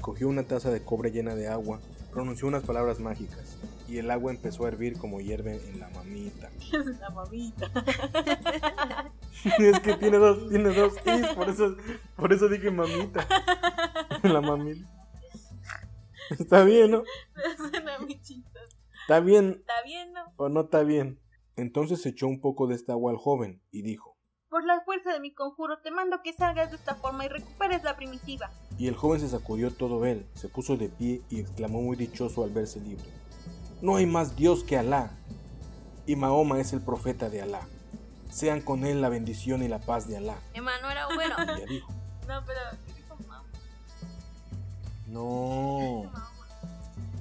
[0.00, 1.78] cogió una taza de cobre llena de agua,
[2.10, 6.50] pronunció unas palabras mágicas, y el agua empezó a hervir como hierve en la mamita.
[7.00, 7.70] la mamita.
[9.58, 11.76] es que tiene dos, tiene dos is, por eso,
[12.16, 13.26] por eso dije mamita.
[14.22, 14.86] la mamita.
[16.38, 17.04] Está bien, ¿no?
[17.56, 18.76] Suena muy chistoso.
[19.02, 20.20] Está bien ¿Está bien, no?
[20.36, 21.18] o no está bien.
[21.56, 24.17] Entonces echó un poco de esta agua al joven y dijo,
[24.50, 27.82] Por la fuerza de mi conjuro, te mando que salgas de esta forma y recuperes
[27.82, 28.50] la primitiva.
[28.78, 32.44] Y el joven se sacudió todo él, se puso de pie y exclamó muy dichoso
[32.44, 33.04] al verse libre.
[33.82, 35.10] No hay más Dios que Alá,
[36.06, 37.60] y Mahoma es el profeta de Alá.
[38.30, 40.38] Sean con él la bendición y la paz de Alá.
[40.54, 41.36] Emanuel era bueno.
[41.38, 41.92] Y ella dijo,
[42.26, 42.98] No, pero dijo
[45.08, 46.12] no,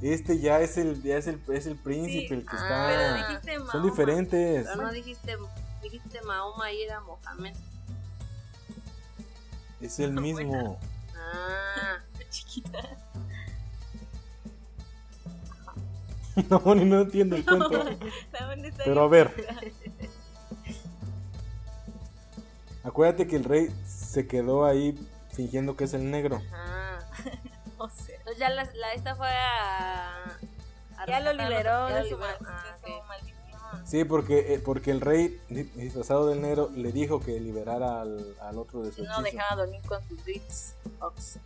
[0.02, 2.88] este ya es el, ya es el, es el príncipe Sí, el que ah, está...
[2.88, 3.86] Pero dijiste Son Mahoma.
[3.86, 4.68] diferentes.
[4.68, 5.38] Pero no dijiste,
[5.82, 7.56] dijiste Mahoma y era Mohamed.
[9.82, 10.80] Es el mismo.
[11.16, 12.80] Ah, Chiquita.
[16.52, 17.84] No, ni no entiendo el cuento.
[18.86, 19.34] Pero a ver.
[22.84, 24.96] Acuérdate que el rey se quedó ahí
[25.34, 26.40] fingiendo que es el negro.
[26.54, 27.00] ah.
[27.80, 30.26] O sea, Entonces ya la, la- esta fue a...
[30.98, 32.76] a ya lo liberó ya de lo su, Ah.
[33.88, 38.36] Sí, porque, eh, porque el rey di- disfrazado del negro le dijo que liberara al,
[38.42, 39.22] al otro de su No hechizo.
[39.22, 40.20] dejaba dormir con sus.
[41.00, 41.38] Ox.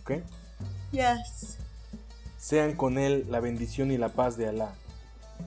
[0.00, 0.12] ¿ok?
[0.92, 1.58] Yes.
[2.38, 4.72] Sean con él la bendición y la paz de Alá.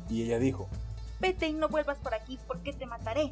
[0.10, 0.70] Y ella dijo,
[1.20, 3.32] Vete y no vuelvas por aquí porque te mataré.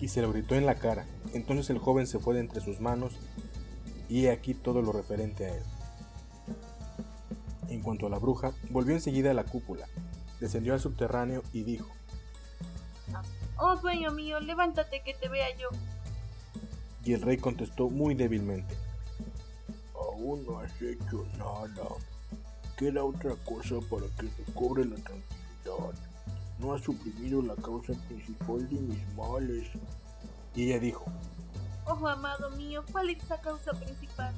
[0.00, 1.06] y se lo gritó en la cara.
[1.32, 3.14] Entonces el joven se fue de entre sus manos
[4.10, 5.62] y he aquí todo lo referente a él.
[7.68, 9.86] En cuanto a la bruja, volvió enseguida a la cúpula,
[10.40, 11.88] descendió al subterráneo y dijo,
[13.58, 15.68] Oh, dueño mío, levántate que te vea yo.
[17.04, 18.74] y el rey contestó muy débilmente,
[19.94, 21.88] Aún no has hecho nada.
[22.76, 25.94] Queda otra cosa para que se cobre la tranquilidad.
[26.58, 29.68] No has suprimido la causa principal de mis males.
[30.54, 31.04] y ella dijo,
[31.86, 34.34] Ojo, amado mío, ¿cuál es esa causa principal?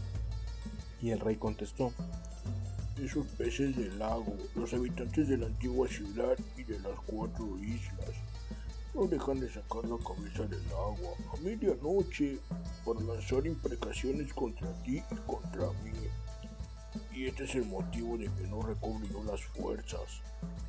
[1.02, 1.92] y el rey contestó,
[3.02, 8.16] Esos peces del lago, los habitantes de la antigua ciudad y de las cuatro islas,
[8.94, 12.38] no dejan de sacar la cabeza del agua a medianoche
[12.86, 15.92] para lanzar imprecaciones contra ti y contra mí.
[17.12, 20.22] Y este es el motivo de que no recobre yo las fuerzas.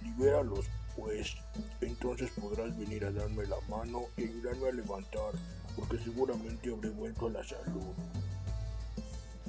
[0.03, 0.65] Libéralos,
[0.97, 1.37] pues,
[1.79, 5.31] entonces podrás venir a darme la mano y ayudarme a levantar,
[5.77, 7.93] porque seguramente habré vuelto a la salud.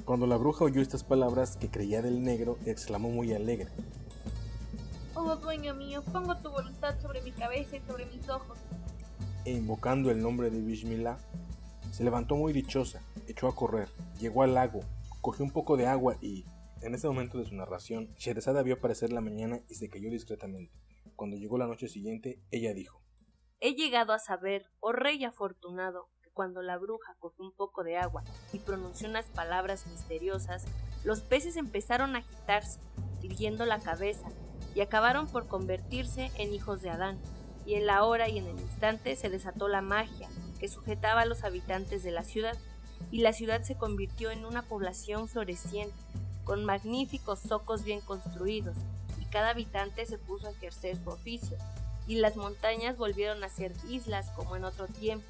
[0.09, 3.67] Cuando la bruja oyó estas palabras que creía del negro, exclamó muy alegre,
[5.13, 8.57] Oh, dueño mío, pongo tu voluntad sobre mi cabeza y sobre mis ojos.
[9.45, 11.19] e invocando el nombre de Bismillah,
[11.91, 13.87] se levantó muy dichosa, echó a correr,
[14.19, 14.79] llegó al lago,
[15.21, 16.43] cogió un poco de agua y,
[16.81, 20.73] en ese momento de su narración, Sherazada vio aparecer la mañana y se cayó discretamente.
[21.15, 22.99] Cuando llegó la noche siguiente, ella dijo,
[23.59, 28.23] He llegado a saber, oh rey afortunado, cuando la bruja cogió un poco de agua
[28.53, 30.63] y pronunció unas palabras misteriosas,
[31.03, 32.79] los peces empezaron a agitarse,
[33.21, 34.25] irguiendo la cabeza,
[34.73, 37.19] y acabaron por convertirse en hijos de Adán.
[37.65, 40.29] Y en la hora y en el instante se desató la magia
[40.61, 42.55] que sujetaba a los habitantes de la ciudad,
[43.11, 45.93] y la ciudad se convirtió en una población floreciente,
[46.45, 48.77] con magníficos zocos bien construidos,
[49.19, 51.57] y cada habitante se puso a ejercer su oficio
[52.09, 55.27] y las montañas volvieron a ser islas como en otro tiempo,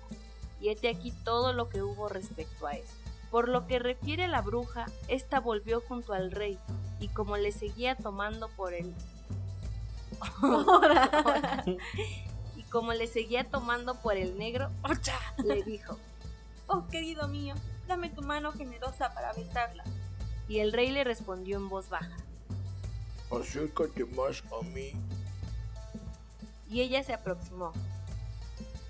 [0.59, 2.93] y hete aquí todo lo que hubo respecto a eso.
[3.31, 6.57] Por lo que refiere a la bruja, ésta volvió junto al rey,
[6.99, 8.93] y como le seguía tomando por el...
[12.57, 14.69] y como le seguía tomando por el negro,
[15.37, 15.97] le dijo,
[16.67, 17.55] Oh, querido mío,
[17.87, 19.83] dame tu mano generosa para besarla.
[20.47, 22.17] y el rey le respondió en voz baja,
[23.31, 24.91] Acércate más a mí
[26.69, 27.73] y ella se aproximó.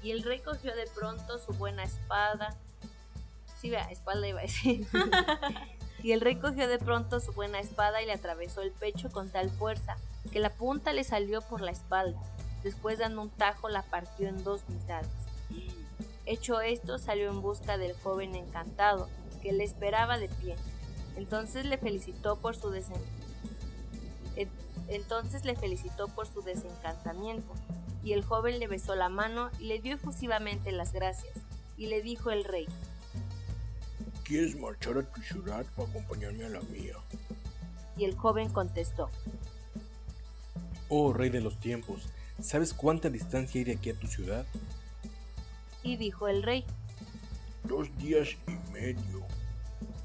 [0.02, 2.56] Y el rey cogió de pronto su buena espada.
[3.60, 4.88] Sí, vea, espalda iba a decir.
[6.04, 9.30] y el rey cogió de pronto su buena espada y le atravesó el pecho con
[9.30, 9.98] tal fuerza
[10.32, 12.20] que la punta le salió por la espalda.
[12.64, 15.10] Después dando un tajo la partió en dos mitades.
[16.26, 19.10] Hecho esto, salió en busca del joven encantado,
[19.42, 20.56] que le esperaba de pie.
[21.18, 23.02] Entonces le felicitó por su desen-
[24.36, 24.50] en-
[24.90, 27.52] entonces le felicitó por su desencantamiento,
[28.04, 31.34] y el joven le besó la mano y le dio efusivamente las gracias,
[31.78, 32.68] y le dijo el rey,
[34.24, 36.96] ¿Quieres marchar a tu ciudad o acompañarme a la mía?
[37.98, 39.10] y el joven contestó,
[40.88, 42.10] Oh rey de los tiempos,
[42.42, 44.46] ¿sabes cuánta distancia hay de aquí a tu ciudad?
[45.82, 46.66] y dijo el rey.
[47.64, 49.26] Dos días y medio.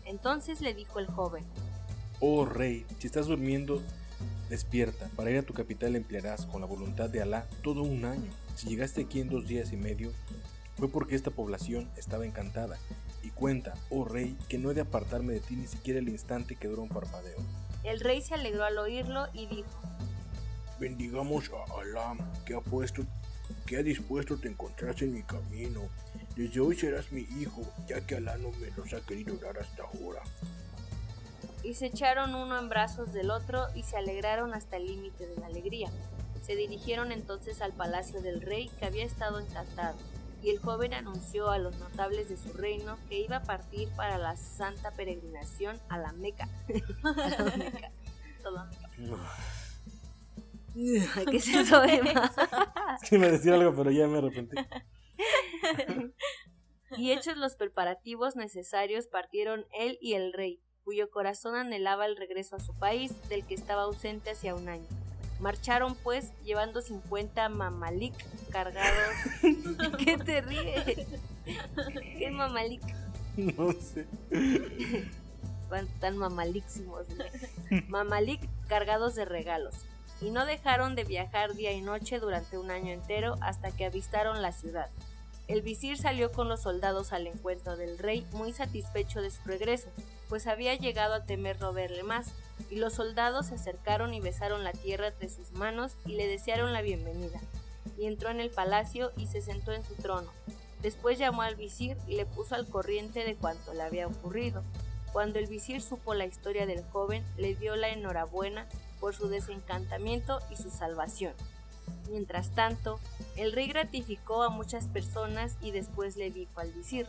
[0.04, 1.44] Entonces le dijo el joven,
[2.20, 3.82] Oh rey, si estás durmiendo,
[4.48, 5.08] despierta.
[5.16, 8.30] Para ir a tu capital emplearás, con la voluntad de Alá, todo un año.
[8.56, 10.12] Si llegaste aquí en dos días y medio,
[10.76, 12.78] fue porque esta población estaba encantada.
[13.22, 16.56] Y cuenta, oh rey, que no he de apartarme de ti ni siquiera el instante
[16.56, 17.38] que dura un parpadeo.
[17.84, 19.68] el rey se alegró al oírlo y dijo,
[20.78, 23.04] bendigamos a Alá, que ha puesto,
[23.66, 25.82] que ha dispuesto te encontrar en mi camino.
[26.36, 29.84] Desde hoy serás mi hijo, ya que Alá no me los ha querido dar hasta
[29.84, 30.22] ahora.
[31.64, 35.36] Y se echaron uno en brazos del otro y se alegraron hasta el límite de
[35.36, 35.90] la alegría.
[36.42, 39.96] Se dirigieron entonces al palacio del rey, que había estado encantado
[40.44, 44.18] y el joven anunció a los notables de su reino que iba a partir para
[44.18, 46.46] la santa peregrinación a la Meca.
[47.02, 47.90] a la Meca.
[51.30, 52.30] ¿Qué es eso, Emma?
[53.10, 54.56] Me decía algo, pero ya me arrepentí.
[56.98, 62.56] y hechos los preparativos necesarios, partieron él y el rey, cuyo corazón anhelaba el regreso
[62.56, 64.86] a su país, del que estaba ausente hacía un año.
[65.40, 68.14] Marcharon pues llevando 50 mamalik
[68.50, 69.14] cargados.
[70.04, 71.06] ¿Qué te ríes?
[72.18, 72.82] ¿Qué mamalik?
[73.36, 74.06] No sé.
[76.00, 77.06] Tan mamalísimos.
[77.88, 79.74] Mamalik cargados de regalos.
[80.20, 84.40] Y no dejaron de viajar día y noche durante un año entero hasta que avistaron
[84.40, 84.88] la ciudad.
[85.48, 89.88] El visir salió con los soldados al encuentro del rey muy satisfecho de su regreso,
[90.28, 92.32] pues había llegado a temer no verle más,
[92.70, 96.72] y los soldados se acercaron y besaron la tierra entre sus manos y le desearon
[96.72, 97.40] la bienvenida.
[97.98, 100.30] Y entró en el palacio y se sentó en su trono.
[100.82, 104.62] Después llamó al visir y le puso al corriente de cuanto le había ocurrido.
[105.12, 108.66] Cuando el visir supo la historia del joven, le dio la enhorabuena
[109.00, 111.32] por su desencantamiento y su salvación.
[112.10, 113.00] Mientras tanto,
[113.36, 117.06] el rey gratificó a muchas personas y después le dijo al visir,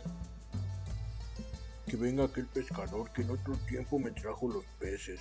[1.88, 5.20] Que venga aquel pescador que en otro tiempo me trajo los peces.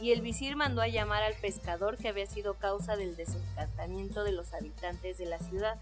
[0.00, 4.32] Y el visir mandó a llamar al pescador que había sido causa del desencantamiento de
[4.32, 5.76] los habitantes de la ciudad,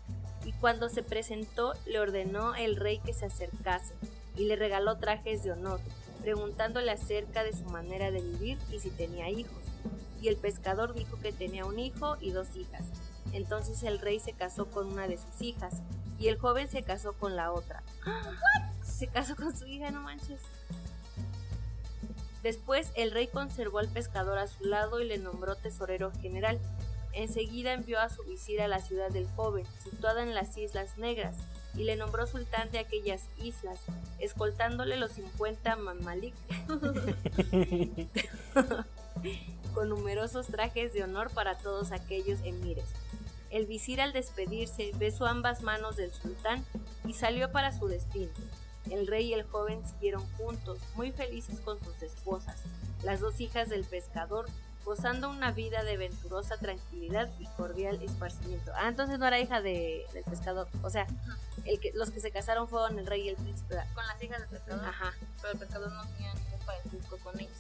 [0.44, 3.94] y cuando se presentó le ordenó el rey que se acercase,
[4.36, 5.80] y le regaló trajes de honor,
[6.20, 9.60] preguntándole acerca de su manera de vivir y si tenía hijos
[10.20, 12.84] y el pescador dijo que tenía un hijo y dos hijas.
[13.32, 15.74] Entonces el rey se casó con una de sus hijas
[16.18, 17.82] y el joven se casó con la otra.
[18.82, 20.40] Se casó con su hija, no manches.
[22.42, 26.58] Después el rey conservó al pescador a su lado y le nombró tesorero general.
[27.12, 31.36] Enseguida envió a su visir a la ciudad del joven, situada en las Islas Negras,
[31.74, 33.80] y le nombró sultán de aquellas islas,
[34.18, 36.34] escoltándole los 50 mamalik.
[39.74, 42.84] con numerosos trajes de honor para todos aquellos emires.
[43.50, 46.64] El visir al despedirse besó ambas manos del sultán
[47.04, 48.30] y salió para su destino.
[48.88, 52.62] El rey y el joven siguieron juntos, muy felices con sus esposas,
[53.02, 54.46] las dos hijas del pescador,
[54.84, 58.72] gozando una vida de venturosa tranquilidad y cordial esparcimiento.
[58.74, 61.06] Ah, entonces no era hija de, del pescador, o sea,
[61.64, 63.76] el que, los que se casaron fueron el rey y el príncipe.
[63.94, 64.84] Con las hijas del pescador.
[64.84, 65.12] Ajá.
[65.40, 67.58] Pero el pescador no tenía ningún parentesco con ellos.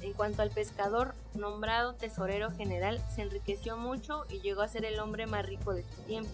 [0.00, 4.98] En cuanto al pescador, nombrado tesorero general, se enriqueció mucho y llegó a ser el
[5.00, 6.30] hombre más rico de su tiempo.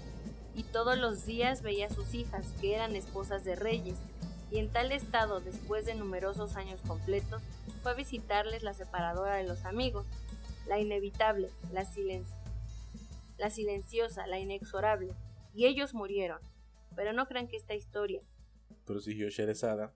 [0.54, 3.96] Y todos los días veía a sus hijas, que eran esposas de reyes.
[4.50, 7.42] Y en tal estado, después de numerosos años completos,
[7.82, 10.06] fue a visitarles la separadora de los amigos,
[10.66, 11.86] la inevitable, la,
[13.38, 15.14] la silenciosa, la inexorable.
[15.54, 16.40] Y ellos murieron.
[16.96, 18.20] Pero no crean que esta historia.
[18.84, 19.92] Prosiguió Sherezada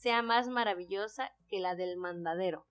[0.00, 2.66] sea más maravillosa que la del mandadero.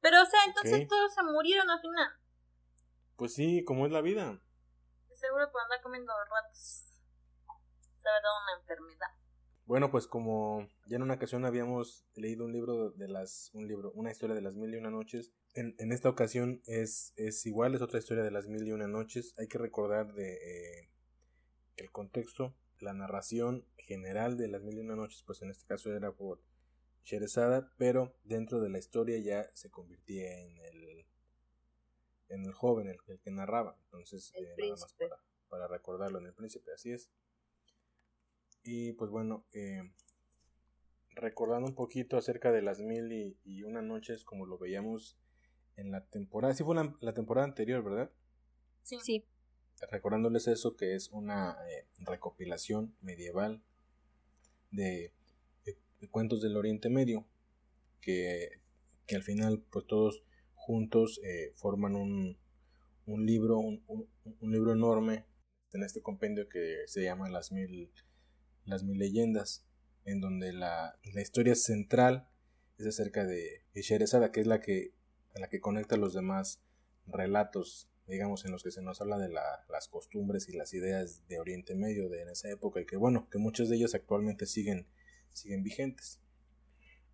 [0.00, 2.12] Pero, o sea, entonces todos se murieron al final.
[3.16, 4.38] Pues sí, como es la vida.
[5.14, 6.84] Seguro por andar comiendo ratos.
[8.02, 9.06] Se ha dado una enfermedad.
[9.64, 13.92] Bueno, pues como ya en una ocasión habíamos leído un libro de las, un libro,
[13.92, 17.74] una historia de las mil y una noches, en, en esta ocasión es, es igual,
[17.74, 19.34] es otra historia de las mil y una noches.
[19.38, 20.90] Hay que recordar de eh,
[21.76, 25.90] el contexto, la narración general de las mil y una noches, pues en este caso
[25.94, 26.42] era por
[27.04, 31.06] Sherazada, pero dentro de la historia ya se convertía en el
[32.28, 33.76] en el joven, el, que narraba.
[33.84, 34.94] Entonces, eh, nada más
[35.48, 37.10] para, recordarlo en el príncipe, así es.
[38.64, 39.92] Y pues bueno, eh,
[41.10, 45.16] recordando un poquito acerca de las mil y, una noches, como lo veíamos
[45.76, 48.10] en la temporada, sí fue la, temporada anterior, ¿verdad?
[48.82, 48.98] Sí.
[49.02, 49.24] sí.
[49.90, 53.62] Recordándoles eso, que es una eh, recopilación medieval
[54.70, 55.12] de
[56.08, 57.26] cuentos del Oriente Medio,
[58.00, 58.60] que,
[59.14, 62.38] al final pues todos juntos eh, forman un,
[63.06, 64.08] un libro, un,
[64.40, 65.26] libro enorme
[65.72, 67.92] en este compendio que se llama Las Mil,
[68.64, 69.66] las mil Leyendas,
[70.04, 72.28] en donde la, la historia central
[72.78, 74.94] es acerca de Sherezada, que es la que,
[75.34, 76.62] la que conecta los demás
[77.06, 81.38] relatos, digamos, en los que se nos habla de las costumbres y las ideas de
[81.38, 84.86] Oriente Medio de en esa época, y que bueno, que muchos de ellos actualmente siguen
[85.34, 86.20] siguen vigentes.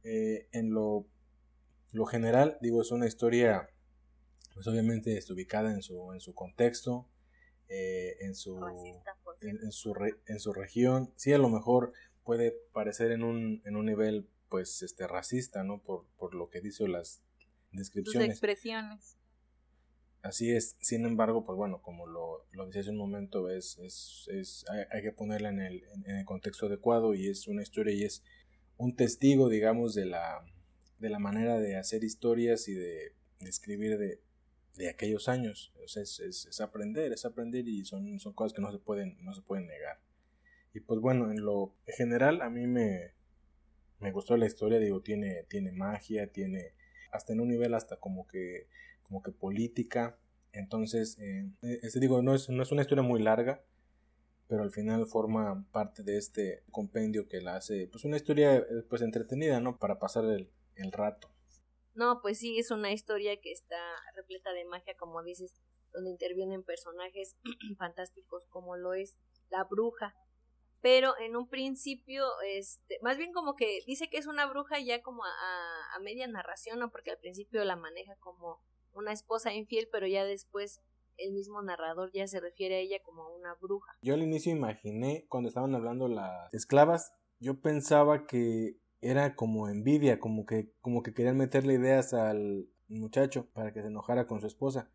[0.04, 1.06] Eh, en lo,
[1.92, 3.68] lo, general, digo, es una historia
[4.54, 7.08] pues obviamente está ubicada en su, en su contexto,
[7.68, 8.58] eh, en, su,
[9.40, 11.12] en, su re- en su región.
[11.16, 11.92] Sí, a lo mejor
[12.24, 15.80] puede parecer en un, en un nivel pues este racista, ¿no?
[15.82, 17.22] Por, por lo que dice o las
[17.70, 18.30] Sus descripciones.
[18.30, 19.16] expresiones.
[20.22, 24.28] Así es, sin embargo, pues bueno, como lo, lo decía hace un momento, es, es,
[24.30, 28.04] es, hay, que ponerla en el, en, el contexto adecuado y es una historia y
[28.04, 28.22] es
[28.76, 30.44] un testigo, digamos, de la,
[30.98, 34.20] de la manera de hacer historias y de, escribir de,
[34.76, 35.72] de aquellos años.
[35.82, 38.78] O sea, es, es, es aprender, es aprender y son, son cosas que no se
[38.78, 40.00] pueden, no se pueden negar.
[40.74, 43.14] Y pues bueno, en lo general a mí me,
[44.00, 46.74] me gustó la historia, digo, tiene, tiene magia, tiene
[47.10, 48.68] hasta en un nivel hasta como que
[49.10, 50.16] como que política.
[50.52, 51.50] Entonces, eh,
[51.82, 53.60] este digo, no es, no es una historia muy larga,
[54.46, 58.64] pero al final forma parte de este compendio que la hace, pues una historia eh,
[58.88, 59.78] pues entretenida, ¿no?
[59.78, 61.28] Para pasar el, el rato.
[61.94, 63.76] No, pues sí, es una historia que está
[64.14, 65.56] repleta de magia, como dices,
[65.92, 67.36] donde intervienen personajes
[67.78, 69.16] fantásticos como lo es
[69.50, 70.14] la bruja.
[70.82, 75.02] Pero en un principio, este, más bien como que dice que es una bruja ya
[75.02, 76.90] como a- a media narración, ¿no?
[76.92, 78.62] Porque al principio la maneja como
[78.94, 80.80] una esposa infiel, pero ya después
[81.16, 83.92] el mismo narrador ya se refiere a ella como a una bruja.
[84.02, 90.18] Yo al inicio imaginé, cuando estaban hablando las esclavas, yo pensaba que era como envidia,
[90.18, 94.46] como que, como que querían meterle ideas al muchacho para que se enojara con su
[94.46, 94.90] esposa.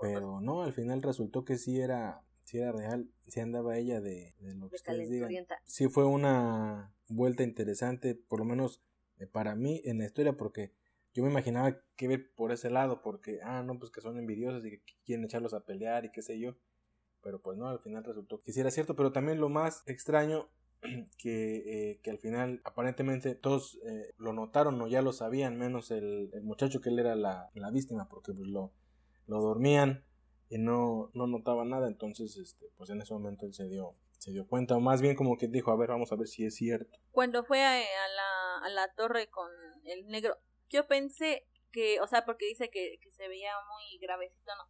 [0.00, 4.34] Pero no, al final resultó que sí era, sí era real, sí andaba ella de,
[4.38, 5.46] de lo que De ustedes digan.
[5.64, 8.80] Sí fue una vuelta interesante, por lo menos
[9.18, 10.72] eh, para mí en la historia, porque
[11.18, 14.64] yo me imaginaba que ir por ese lado, porque, ah, no, pues que son envidiosos
[14.64, 16.54] y que quieren echarlos a pelear y qué sé yo.
[17.24, 20.48] Pero pues no, al final resultó que sí era cierto, pero también lo más extraño
[21.18, 21.56] que,
[21.90, 26.30] eh, que al final aparentemente todos eh, lo notaron o ya lo sabían, menos el,
[26.44, 28.72] muchacho que él era la, la víctima, porque pues lo,
[29.26, 30.04] lo dormían
[30.48, 34.30] y no, no notaba nada, entonces este, pues en ese momento él se dio, se
[34.30, 36.54] dio cuenta, o más bien como que dijo, a ver, vamos a ver si es
[36.54, 36.96] cierto.
[37.10, 39.50] Cuando fue a la, a la torre con
[39.82, 40.38] el negro,
[40.70, 44.64] yo pensé que, o sea, porque dice que, que se veía muy gravecito, ¿no?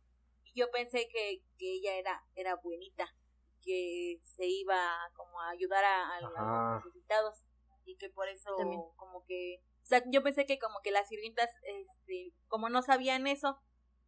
[0.44, 3.14] Y yo pensé que, que ella era, era buenita,
[3.62, 7.44] que se iba como a ayudar a, a los necesitados
[7.84, 8.82] y que por eso También.
[8.96, 13.26] como que, o sea, yo pensé que como que las sirvientas, este, como no sabían
[13.26, 13.58] eso,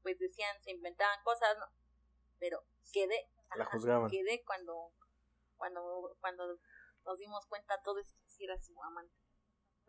[0.03, 1.67] pues decían, se inventaban cosas, ¿no?
[2.39, 4.11] Pero quedé, La ajá, juzgaban.
[4.11, 4.93] quedé cuando,
[5.57, 6.59] cuando, cuando
[7.05, 9.15] nos dimos cuenta todo es que sí era su amante.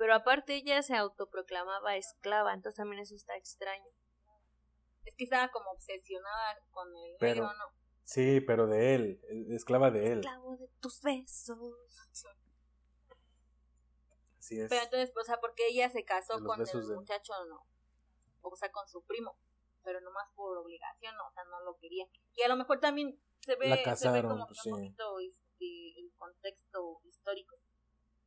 [0.02, 3.86] Pero aparte ella se autoproclamaba esclava, entonces también eso está extraño.
[5.06, 7.66] Es que estaba como obsesionada con el Pero- negro, ¿no?
[8.04, 10.18] Sí, pero de él, es- esclava de él.
[10.22, 11.60] Esclavo de tus besos.
[14.40, 14.70] Así es.
[14.70, 17.64] Pero entonces, o sea, porque ella se casó con el de- muchacho, no.
[18.42, 19.38] O sea, con su primo.
[19.84, 21.28] Pero nomás por obligación, ¿no?
[21.28, 22.08] o sea, no lo quería.
[22.34, 24.70] Y a lo mejor también se ve, La se ve casaron, como pues, un sí.
[24.72, 27.56] poquito este, el contexto histórico.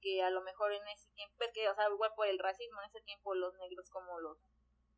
[0.04, 2.78] Que a lo mejor en ese tiempo, es que, o sea, igual por el racismo,
[2.82, 4.36] en ese tiempo los negros como los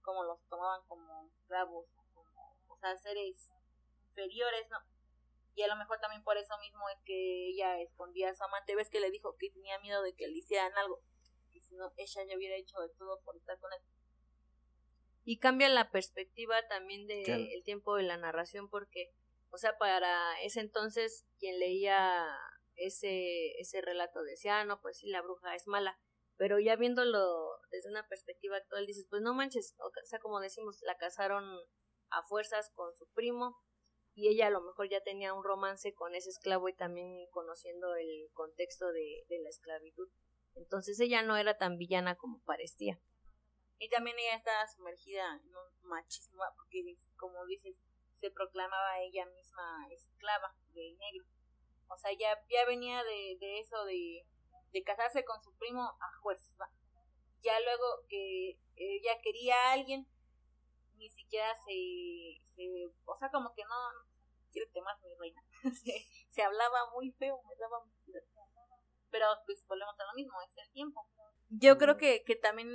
[0.03, 3.53] como los tomaban como esclavos, como, o sea, seres
[4.09, 4.79] inferiores, ¿no?
[5.55, 8.75] Y a lo mejor también por eso mismo es que ella escondía a su amante.
[8.75, 11.03] ¿Ves que le dijo que tenía miedo de que le hicieran algo?
[11.53, 13.81] Y si no, ella ya hubiera hecho de todo por estar con él.
[15.25, 17.45] Y cambia la perspectiva también del Claro.
[17.51, 19.13] el tiempo de la narración porque,
[19.51, 22.29] o sea, para ese entonces quien leía
[22.77, 25.99] ese, ese relato decía, ah, no, pues sí, la bruja es mala.
[26.37, 30.81] Pero ya viéndolo desde una perspectiva actual dices, pues no manches, o sea, como decimos,
[30.83, 31.45] la casaron
[32.11, 33.57] a fuerzas con su primo
[34.15, 37.95] y ella a lo mejor ya tenía un romance con ese esclavo y también conociendo
[37.97, 40.09] el contexto de, de la esclavitud.
[40.55, 43.01] Entonces ella no era tan villana como parecía.
[43.79, 46.83] Y también ella estaba sumergida en un machismo, porque
[47.17, 47.79] como dices,
[48.15, 51.27] se proclamaba ella misma esclava del negro.
[51.89, 54.27] O sea, ya, ya venía de, de eso de,
[54.73, 56.11] de casarse con su primo a.
[56.61, 56.71] ¿va?
[57.43, 60.07] Ya luego que ella quería a alguien,
[60.97, 62.63] ni siquiera se, se
[63.05, 63.77] o sea, como que no,
[64.51, 65.43] quiero más mi reina.
[65.85, 68.23] se, se hablaba muy feo, me daba muy feo.
[69.11, 71.07] Pero pues volvemos a lo mismo, es el tiempo.
[71.49, 72.69] Yo creo que, que también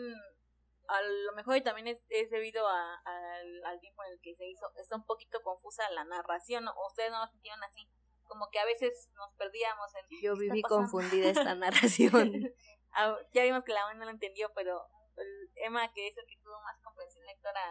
[0.88, 4.36] a lo mejor y también es, es debido a, al, al tiempo en el que
[4.36, 4.72] se hizo.
[4.76, 6.74] Está un poquito confusa la narración, ¿no?
[6.88, 7.88] Ustedes no lo sintieron así.
[8.32, 10.06] Como que a veces nos perdíamos en...
[10.22, 12.32] Yo ¿qué está viví confundida esta narración.
[12.94, 14.82] Ah, ya vimos que la buena no lo entendió, pero
[15.18, 17.62] el Emma, que es el que tuvo más comprensión lectora,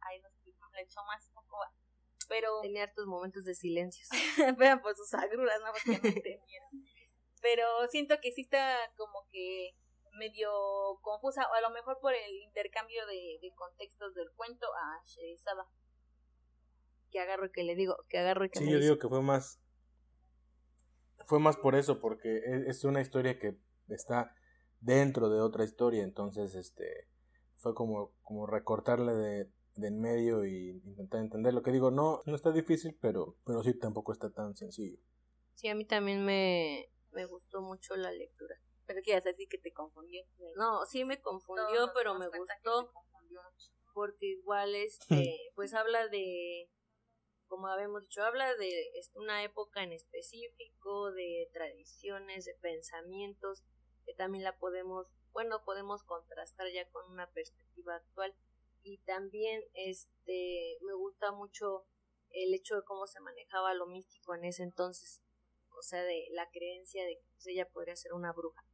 [0.00, 0.32] ahí nos
[0.72, 1.58] le echó más un poco.
[2.28, 4.08] Pero Tenía hartos momentos de silencios.
[4.56, 5.72] vean por sus agruras, ¿no?
[5.72, 6.70] Porque no entendieron.
[7.42, 9.76] Pero siento que sí está como que
[10.12, 10.50] medio
[11.02, 15.66] confusa, o a lo mejor por el intercambio de, de contextos del cuento a Sherizada.
[17.10, 18.88] que agarro y que le digo, que agarro y que Sí, me yo dice.
[18.90, 19.60] digo que fue más.
[21.30, 23.56] Fue más por eso, porque e- es una historia que
[23.86, 24.34] está
[24.80, 27.06] dentro de otra historia, entonces este
[27.54, 31.92] fue como, como recortarle de, de en medio y intentar entender lo que digo.
[31.92, 34.98] No, no está difícil, pero, pero sí tampoco está tan sencillo.
[35.54, 38.56] Sí, a mí también me, me gustó mucho la lectura.
[38.84, 40.24] Pensé que ibas a decir que te confundió.
[40.56, 42.90] No, sí me confundió, pero me gustó
[43.94, 46.68] porque igual este pues habla de
[47.50, 53.64] como habíamos dicho habla de una época en específico de tradiciones de pensamientos
[54.06, 58.34] que también la podemos bueno podemos contrastar ya con una perspectiva actual.
[58.82, 61.84] Y también este me gusta mucho
[62.30, 65.20] el hecho de cómo se manejaba lo místico en ese entonces
[65.76, 68.64] o sea de la creencia de que pues, ella podría ser una bruja.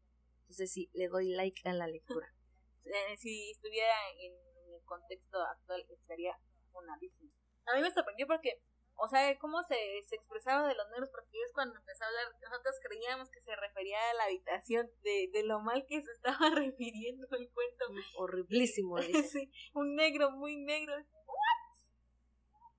[0.43, 2.27] Entonces sí le doy like a la lectura.
[2.89, 4.33] Eh, si estuviera en
[4.73, 6.39] el contexto actual estaría
[6.71, 7.33] funadísimo.
[7.67, 8.63] A mí me sorprendió porque,
[8.97, 12.27] o sea, cómo se, se expresaba de los negros, porque es cuando empezó a hablar,
[12.41, 16.51] nosotros creíamos que se refería a la habitación, de, de lo mal que se estaba
[16.55, 17.85] refiriendo el cuento.
[18.19, 19.23] horriblísimo dice.
[19.29, 20.95] Sí, un negro muy negro,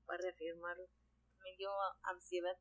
[0.06, 0.88] para reafirmarlo.
[1.44, 1.70] me dio
[2.04, 2.58] ansiedad.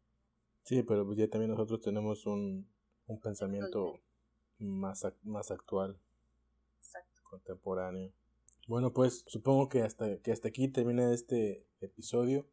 [0.64, 2.68] Sí, pero pues ya también nosotros tenemos un,
[3.06, 4.00] un pensamiento
[4.58, 5.96] más, más actual,
[6.78, 7.20] Exacto.
[7.30, 8.12] contemporáneo.
[8.66, 12.48] Bueno, pues supongo que hasta, que hasta aquí termina este episodio.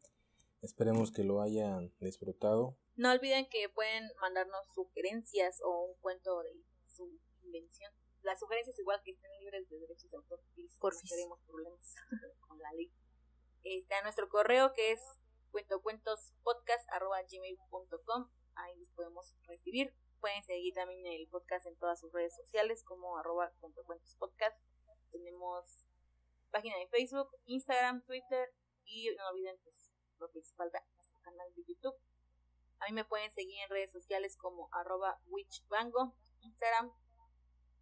[0.61, 2.77] Esperemos que lo hayan disfrutado.
[2.95, 6.53] No olviden que pueden mandarnos sugerencias o un cuento de
[6.83, 7.91] su invención.
[8.21, 11.09] Las sugerencias igual que estén libres de derechos de autor, no Porfis.
[11.09, 11.95] queremos problemas
[12.47, 12.93] con la ley.
[13.63, 15.01] Está nuestro correo que es
[15.51, 19.95] cuentocuentospodcast.gmail.com Ahí los podemos recibir.
[20.19, 24.69] Pueden seguir también el podcast en todas sus redes sociales como arroba cuentocuentospodcast.
[25.11, 25.87] Tenemos
[26.53, 28.53] página de Facebook, Instagram, Twitter
[28.85, 31.95] y no olviden pues, lo principal, nuestro canal de YouTube.
[32.79, 36.93] A mí me pueden seguir en redes sociales como arroba witchbango, Instagram,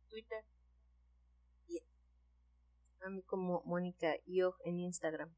[0.10, 0.46] Twitter.
[3.02, 5.36] A mí como Mónica Iog en Instagram.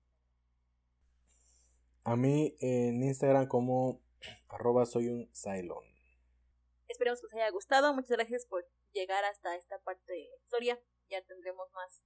[2.04, 4.02] A mí en Instagram como
[4.50, 5.86] arroba soy un Cylon.
[6.90, 7.94] Esperemos que os haya gustado.
[7.94, 10.80] Muchas gracias por llegar hasta esta parte de la historia.
[11.10, 12.04] Ya tendremos más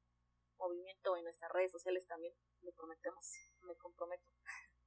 [0.57, 2.33] movimiento en nuestras redes sociales también.
[2.61, 3.33] Lo prometemos.
[3.61, 4.25] Me comprometo.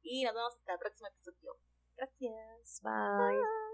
[0.00, 1.58] Y nos vemos hasta el próximo episodio.
[1.96, 2.80] Gracias.
[2.82, 3.67] Bye.